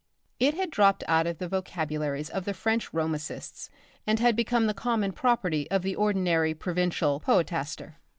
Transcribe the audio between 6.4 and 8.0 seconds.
provincial poetaster.